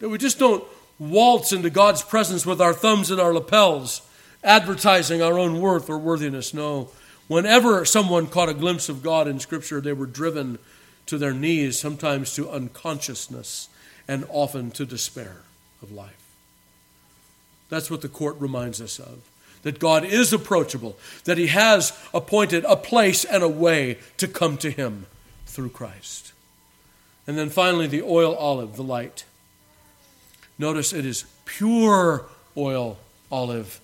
That 0.00 0.08
we 0.08 0.18
just 0.18 0.38
don't 0.38 0.64
waltz 0.98 1.52
into 1.52 1.70
God's 1.70 2.02
presence 2.02 2.44
with 2.44 2.60
our 2.60 2.74
thumbs 2.74 3.10
in 3.10 3.20
our 3.20 3.32
lapels, 3.32 4.02
advertising 4.42 5.22
our 5.22 5.38
own 5.38 5.60
worth 5.60 5.88
or 5.88 5.98
worthiness. 5.98 6.52
No. 6.52 6.90
Whenever 7.28 7.84
someone 7.84 8.26
caught 8.26 8.48
a 8.48 8.54
glimpse 8.54 8.88
of 8.88 9.02
God 9.02 9.28
in 9.28 9.38
Scripture, 9.38 9.80
they 9.80 9.92
were 9.92 10.06
driven 10.06 10.58
to 11.06 11.16
their 11.16 11.32
knees, 11.32 11.78
sometimes 11.78 12.34
to 12.34 12.50
unconsciousness, 12.50 13.68
and 14.08 14.24
often 14.28 14.70
to 14.72 14.84
despair 14.84 15.42
of 15.82 15.92
life. 15.92 16.34
That's 17.68 17.90
what 17.90 18.02
the 18.02 18.08
court 18.08 18.36
reminds 18.38 18.80
us 18.80 18.98
of 18.98 19.20
that 19.62 19.78
God 19.78 20.04
is 20.04 20.32
approachable, 20.32 20.96
that 21.24 21.38
He 21.38 21.48
has 21.48 21.92
appointed 22.14 22.64
a 22.64 22.76
place 22.76 23.24
and 23.24 23.42
a 23.42 23.48
way 23.48 23.98
to 24.16 24.26
come 24.26 24.56
to 24.58 24.70
Him 24.70 25.06
through 25.46 25.70
Christ. 25.70 26.32
And 27.26 27.36
then 27.36 27.50
finally, 27.50 27.86
the 27.86 28.02
oil 28.02 28.34
olive, 28.34 28.76
the 28.76 28.82
light. 28.82 29.24
Notice 30.60 30.92
it 30.92 31.06
is 31.06 31.24
pure 31.46 32.26
oil 32.54 32.98
olive, 33.32 33.80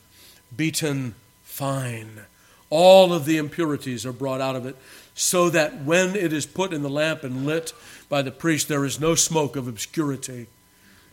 beaten 0.54 1.14
fine. 1.42 2.20
All 2.68 3.14
of 3.14 3.24
the 3.24 3.38
impurities 3.38 4.04
are 4.04 4.12
brought 4.12 4.42
out 4.42 4.56
of 4.56 4.66
it, 4.66 4.76
so 5.14 5.48
that 5.48 5.84
when 5.84 6.14
it 6.14 6.34
is 6.34 6.44
put 6.44 6.74
in 6.74 6.82
the 6.82 6.90
lamp 6.90 7.24
and 7.24 7.46
lit 7.46 7.72
by 8.10 8.20
the 8.20 8.30
priest, 8.30 8.68
there 8.68 8.84
is 8.84 9.00
no 9.00 9.14
smoke 9.14 9.56
of 9.56 9.66
obscurity. 9.66 10.48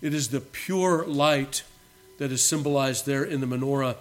It 0.02 0.14
is 0.14 0.28
the 0.28 0.42
pure 0.42 1.06
light 1.06 1.64
that 2.18 2.34
is 2.34 2.44
symbolized 2.44 3.06
there 3.06 3.24
in 3.24 3.40
the 3.40 3.48
menorah. 3.48 3.96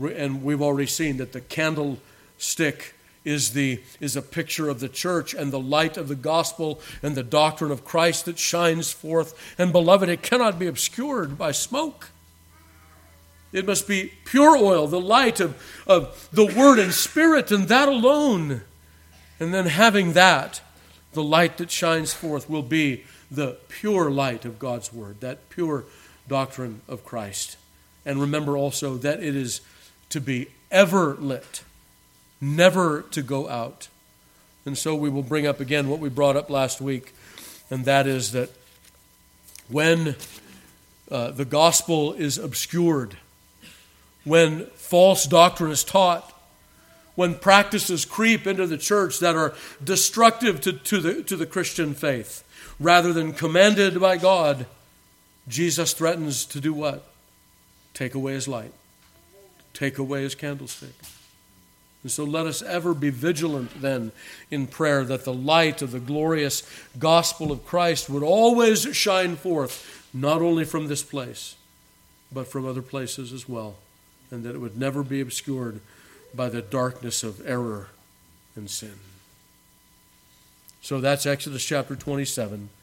And 0.00 0.42
we've 0.42 0.62
already 0.62 0.86
seen 0.86 1.18
that 1.18 1.34
the 1.34 1.42
candlestick 1.42 2.94
is, 3.24 3.52
the, 3.52 3.82
is 4.00 4.16
a 4.16 4.22
picture 4.22 4.68
of 4.68 4.80
the 4.80 4.88
church 4.88 5.34
and 5.34 5.52
the 5.52 5.60
light 5.60 5.96
of 5.96 6.08
the 6.08 6.14
gospel 6.14 6.80
and 7.02 7.14
the 7.14 7.22
doctrine 7.22 7.70
of 7.70 7.84
Christ 7.84 8.26
that 8.26 8.38
shines 8.38 8.92
forth. 8.92 9.54
And 9.58 9.72
beloved, 9.72 10.08
it 10.08 10.22
cannot 10.22 10.58
be 10.58 10.66
obscured 10.66 11.38
by 11.38 11.52
smoke. 11.52 12.10
It 13.52 13.66
must 13.66 13.86
be 13.86 14.12
pure 14.24 14.56
oil, 14.56 14.86
the 14.88 15.00
light 15.00 15.38
of, 15.40 15.56
of 15.86 16.28
the 16.32 16.44
Word 16.44 16.78
and 16.78 16.92
Spirit, 16.92 17.52
and 17.52 17.68
that 17.68 17.88
alone. 17.88 18.62
And 19.38 19.54
then 19.54 19.66
having 19.66 20.12
that, 20.14 20.60
the 21.12 21.22
light 21.22 21.58
that 21.58 21.70
shines 21.70 22.12
forth 22.12 22.50
will 22.50 22.62
be 22.62 23.04
the 23.30 23.56
pure 23.68 24.10
light 24.10 24.44
of 24.44 24.58
God's 24.58 24.92
Word, 24.92 25.20
that 25.20 25.48
pure 25.50 25.84
doctrine 26.28 26.80
of 26.88 27.04
Christ. 27.04 27.56
And 28.04 28.20
remember 28.20 28.56
also 28.56 28.96
that 28.98 29.22
it 29.22 29.36
is 29.36 29.60
to 30.10 30.20
be 30.20 30.48
ever 30.70 31.14
lit, 31.14 31.62
never 32.40 33.02
to 33.10 33.22
go 33.22 33.48
out. 33.48 33.88
And 34.66 34.76
so 34.78 34.94
we 34.94 35.10
will 35.10 35.22
bring 35.22 35.46
up 35.46 35.60
again 35.60 35.88
what 35.88 36.00
we 36.00 36.08
brought 36.08 36.36
up 36.36 36.48
last 36.48 36.80
week, 36.80 37.14
and 37.70 37.84
that 37.84 38.06
is 38.06 38.32
that 38.32 38.50
when 39.68 40.16
uh, 41.10 41.30
the 41.32 41.44
gospel 41.44 42.12
is 42.14 42.38
obscured, 42.38 43.16
when 44.24 44.66
false 44.74 45.24
doctrine 45.24 45.70
is 45.70 45.84
taught, 45.84 46.30
when 47.14 47.34
practices 47.34 48.04
creep 48.04 48.46
into 48.46 48.66
the 48.66 48.78
church 48.78 49.20
that 49.20 49.36
are 49.36 49.54
destructive 49.82 50.60
to, 50.62 50.72
to, 50.72 51.00
the, 51.00 51.22
to 51.22 51.36
the 51.36 51.46
Christian 51.46 51.94
faith, 51.94 52.42
rather 52.80 53.12
than 53.12 53.32
commanded 53.32 54.00
by 54.00 54.16
God, 54.16 54.66
Jesus 55.46 55.92
threatens 55.92 56.44
to 56.46 56.60
do 56.60 56.72
what? 56.72 57.06
Take 57.92 58.14
away 58.14 58.32
his 58.32 58.48
light, 58.48 58.72
take 59.74 59.98
away 59.98 60.22
his 60.22 60.34
candlestick. 60.34 60.94
And 62.04 62.12
so 62.12 62.22
let 62.22 62.46
us 62.46 62.60
ever 62.60 62.92
be 62.92 63.08
vigilant 63.08 63.80
then 63.80 64.12
in 64.50 64.66
prayer 64.66 65.04
that 65.04 65.24
the 65.24 65.32
light 65.32 65.80
of 65.80 65.90
the 65.90 65.98
glorious 65.98 66.62
gospel 66.98 67.50
of 67.50 67.64
Christ 67.64 68.10
would 68.10 68.22
always 68.22 68.94
shine 68.94 69.36
forth, 69.36 70.06
not 70.12 70.42
only 70.42 70.66
from 70.66 70.86
this 70.86 71.02
place, 71.02 71.56
but 72.30 72.46
from 72.46 72.66
other 72.66 72.82
places 72.82 73.32
as 73.32 73.48
well, 73.48 73.76
and 74.30 74.44
that 74.44 74.54
it 74.54 74.58
would 74.58 74.78
never 74.78 75.02
be 75.02 75.22
obscured 75.22 75.80
by 76.34 76.50
the 76.50 76.60
darkness 76.60 77.24
of 77.24 77.44
error 77.46 77.88
and 78.54 78.68
sin. 78.68 78.98
So 80.82 81.00
that's 81.00 81.24
Exodus 81.24 81.64
chapter 81.64 81.96
27. 81.96 82.68